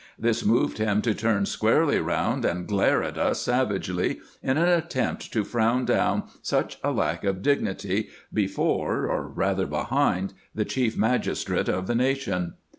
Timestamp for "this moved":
0.17-0.79